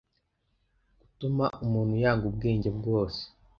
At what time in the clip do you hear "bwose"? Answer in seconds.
2.77-3.21